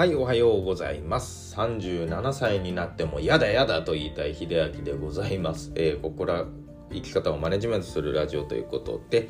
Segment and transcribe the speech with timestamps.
[0.00, 1.54] はい、おはようございます。
[1.56, 5.72] 37歳になってもやだやだと言いたい秀明でございます。
[5.74, 6.46] えーここら
[6.90, 9.28] 生き方をマネジメントするラジオということで、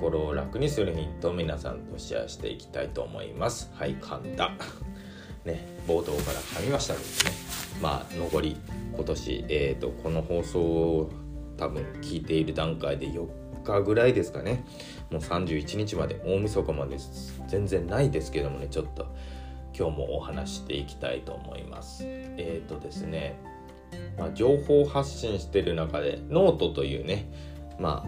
[0.00, 3.70] 心を楽にするヒントを皆さんとシェアしていきたいと思います。
[3.74, 4.52] はい、噛んだ。
[5.44, 7.36] ね、冒頭から噛みましたけどね。
[7.82, 8.56] まあ、残り
[8.94, 11.10] 今年、えっ、と、この放送を
[11.58, 14.64] 多分聞いている段階で4日ぐらいですかね。
[15.10, 16.96] もう31日まで、大晦日まで
[17.48, 19.14] 全然ないですけどもね、ちょっと。
[19.78, 22.04] 今日もお話していきたいと思います。
[22.06, 23.38] えっ、とですね、
[24.18, 27.30] まあ、情報発信してる中でノートというね、
[27.78, 28.06] ま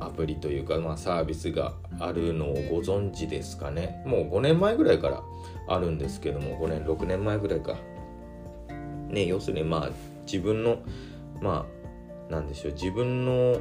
[0.00, 4.02] あ、アプリというか、まあ、サービスがあるのをご存知ですかね。
[4.06, 5.22] もう5年前ぐらいから
[5.68, 7.76] あるんですけども、5年、6年前ぐらいか。
[9.08, 9.90] ね、要するにまあ
[10.26, 10.78] 自分の、
[11.40, 11.66] ま
[12.28, 13.58] あ、なんでしょう、自分の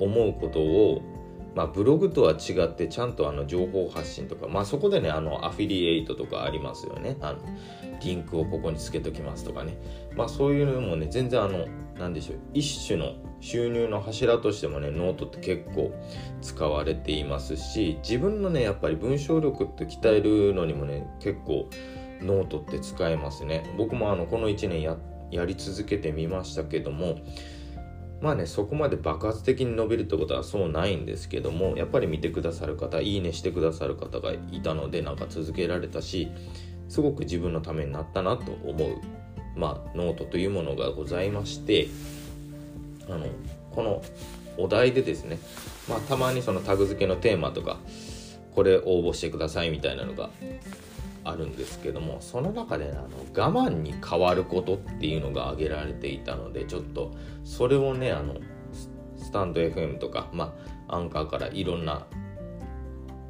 [0.00, 1.02] 思うことを
[1.54, 7.16] まあ、ブログとは違ってちゃんとあの情報発信とか、まあ、そこでねあのアフィリエイトとかありますよね。
[7.20, 7.38] あの
[8.02, 9.76] リンクをここにつけときますとかね、
[10.16, 11.66] まあ、そういうのもね全然あの
[11.98, 12.38] なんでしょう。
[12.54, 15.92] 一種の収入の柱としてもねノートって結構
[16.40, 21.68] 使われていますし自分のねやっぱり文章力って鍛えるのにもね結構
[22.22, 23.64] ノートって使えますね。
[23.76, 27.18] 僕もあのこの1年やり続けてみましたけども
[28.20, 36.28] まあね、そこまで爆発的に伸びるってことはそうないんですけども、やっぱり見てくださる方、いいねしてくださる方がいたので、なんか続けられたし、
[36.88, 38.98] すごく自分のためになったなと思う、
[39.56, 41.88] まあ、ノートというものがございまして、
[43.08, 43.26] あの、
[43.70, 44.02] この
[44.58, 45.38] お題でですね、
[45.88, 47.78] まあ、たまにそのタグ付けのテーマとか、
[48.54, 50.28] これ応募してくださいみたいなのが
[51.24, 57.12] あるんですけどもその中で、ね、あの我慢に変わることっていうのが挙げられていたのでちょっと
[57.44, 58.36] それをねあの
[59.16, 60.54] スタンド FM とか、ま
[60.88, 62.06] あ、アンカーからいろんな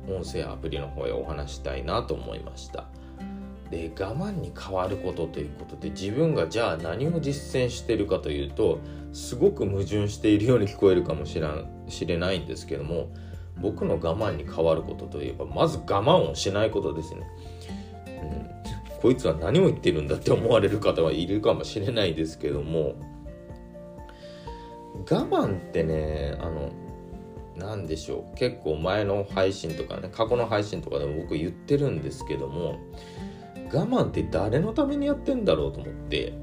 [0.09, 2.87] 音声アプリの方へお話したいなと思いました。
[3.71, 8.81] で我慢に変わることということで自分がじゃあ何を実践してるかというと
[9.13, 11.47] すごく矛盾しているように聞こえるかもしれ
[11.89, 13.13] しれないんですけども
[13.61, 17.23] 僕の我慢に変わることといえばまず我慢をしないことですね、
[19.01, 22.95] こいつは何を言ってるんだって思われる方はいるかもしれないですけども
[24.95, 26.71] 我慢ってねあの
[27.57, 32.79] 何でしょう結構前の配信とかね過去の配信とかでも僕言ってるんですけども
[33.73, 36.35] 我慢って誰のためにやってんだろうと思って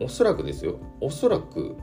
[0.00, 1.76] おそらくですよおそらく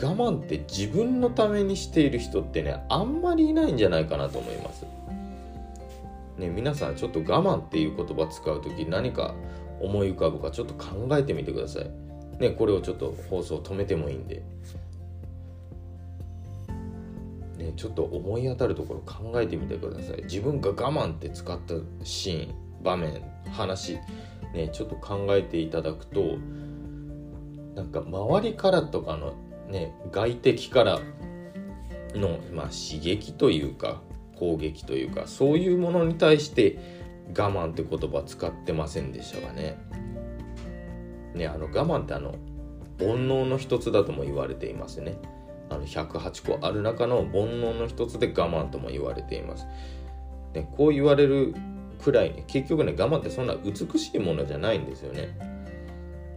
[0.00, 4.86] 我慢って自分のためにしている人ってねあんまりいないんじゃないかなと思います。
[6.38, 9.34] ね、皆さんちょっと我慢っていう言葉使う時何か
[9.80, 11.90] 思い浮かぶかちょっと考えてみてください。
[12.38, 14.42] ね、これをちょっと放送止めてもいいんで。
[17.58, 20.22] ね、ちょっと思い当たるところ考えてみてください。
[20.24, 23.22] 自分が我慢って使ったシーン、場面、
[23.52, 23.98] 話、
[24.54, 26.38] ね、ちょっと考えていただくと、
[27.74, 29.34] なんか周りからとかの
[29.68, 31.00] ね、外敵から
[32.14, 34.02] の、まあ、刺激というか、
[34.38, 36.78] 攻撃というかそういうものに対して
[37.36, 39.78] 我慢って言葉使ってませんでしたがね。
[41.34, 42.34] ねあの我慢ってあの
[42.98, 45.16] 煩悩の一つだとも言われていますね。
[45.70, 49.66] あの108個ある中の煩悩の一つで我慢とも言われています。
[50.54, 51.54] ね、こう言われる
[52.02, 55.36] くらいね結局ね我慢ってそんな美しいものじゃないんですよね。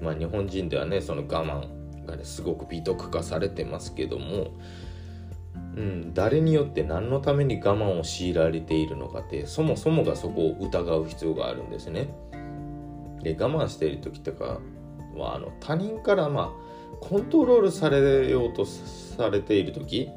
[0.01, 4.51] まあ日本人ではねその我慢がねすごく美徳化されてますけども
[5.76, 12.10] うん、誰によって何のために我慢を強いられているのかってそもそもがそこを疑う必要があるんですね。
[13.22, 14.60] で我慢している時とか
[15.16, 16.66] はあの他人からまあ
[17.02, 20.10] コントロールされようとされている時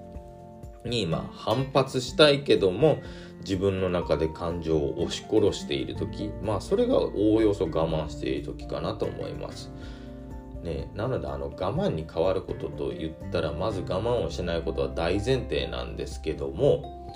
[0.85, 2.99] にまあ反発したいけども
[3.41, 9.73] 自分の中で感情を押し殺している時まあそれがおおよそ我慢している時かなと思います。
[10.63, 17.15] ね、なのであの我慢に変わることと言ったらまず我慢をしないことは大前提なんですけども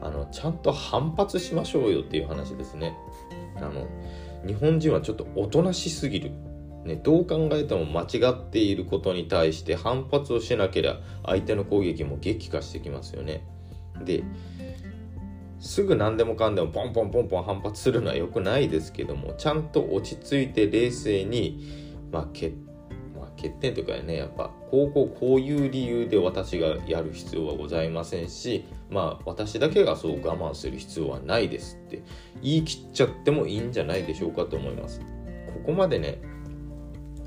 [0.00, 2.96] あのちゃんと反発しましょうよっていう話ですね。
[3.56, 3.86] あの
[4.46, 6.30] 日本人はちょっとおとなしすぎる、
[6.84, 13.44] ね、どう考えても間違っていることに対して反発をしなければ相手の攻撃も激化してきますよね。
[14.04, 14.24] で
[15.58, 22.52] すぐ何でもかんでもポンポンポンポン反発するのは良くないですけどもちゃんと落ち着いて冷静にまあ、欠
[23.20, 32.02] まあ、欠点というかねやっぱこうこうこういう理由で私がやる必要はございませんしまあ私だけがそう我慢する必要はないですって
[32.42, 35.00] 言い切っちゃってもいいんじゃないでしょうかと思います。
[35.00, 36.20] ここまでね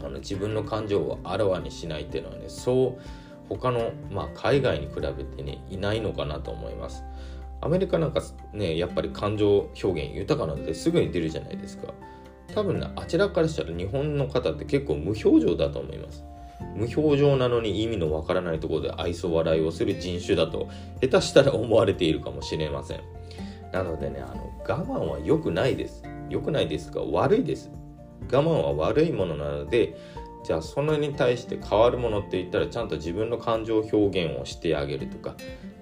[0.02, 3.02] あの自分の感情をあらわにしないっていうのはねそう
[3.50, 7.04] 他の、まあ、海外に比べてねいないのかなと思います。
[7.62, 8.22] アメリカなんか
[8.54, 11.94] ねやっぱり感情表現豊かなのですぐに出るじゃないですか。
[12.54, 16.24] 多分ねあちらからしたら日本の方って結構無表情だと思います。
[16.76, 20.70] 無表情なのに意味のわからないところで愛想笑いをする人種だと
[21.02, 23.02] 下手したら思われているかもしれません。
[23.72, 26.04] なのでねあの我慢は良くないです。
[26.30, 27.72] 良くないですが悪いです。
[28.32, 29.98] 我慢は悪いものなので
[30.44, 35.36] じゃあそれに対して変わるものって言ったらちゃんと自分の感情表現をしてあげるとか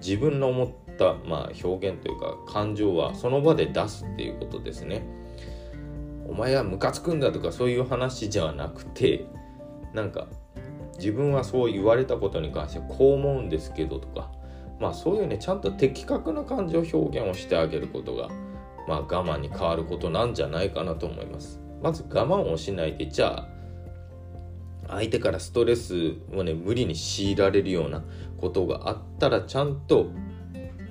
[0.04, 5.04] 自分の思った、まあ、表現というか感情はその場で出すっていうことですね。
[6.32, 9.26] お前はムカつくんだとかそういう話じゃなくて
[9.92, 10.28] なんか
[10.96, 14.32] 自分はそう言われたことに関してこう思うんですけどとか
[14.80, 18.30] まあそういうねちゃんと的確な感情表現をしてあげることが
[18.88, 21.60] まあ我慢に変わることなんじゃないかなと思います。
[21.82, 23.48] まず我慢をしないでじゃあ
[24.88, 28.02] 相手からストレスをね無理に強いられるような
[28.38, 30.06] ことがあったらちゃんと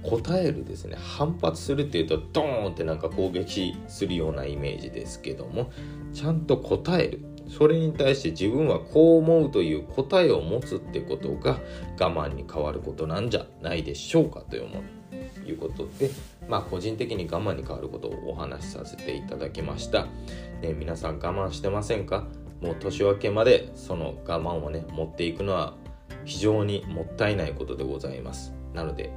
[0.04, 0.98] 答えるですね。
[1.00, 5.72] 反発するっていうとドーンってなんか攻撃するようなイメージですけども
[6.14, 7.26] ちゃんと答える。
[7.48, 11.60] それに対して自分はこう思うという答えを持つってことが
[12.00, 14.68] 我慢に変わることなんじゃないでしょうかという
[15.46, 16.10] いうことで
[16.48, 20.06] まあ個人的に我慢に変わることをお話しさせていただきました、
[20.62, 22.26] ね、皆さん我慢してませんか？
[22.62, 25.74] もう年明けまでその我慢をね持っていくのは
[26.24, 28.54] 非常にもったいないことでございます。
[28.74, 29.12] なので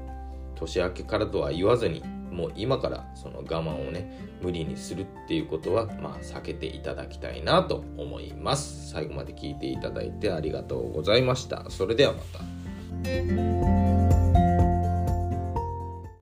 [0.55, 4.11] 年明けからとは言わずにもう今からその我慢をね
[4.43, 8.91] 無理にするっていうことはまあ避けていただきたいなと思います。
[8.91, 11.65] 最後まで聞いていただいてありがとうございました。
[11.71, 12.19] それではま
[14.09, 14.14] た。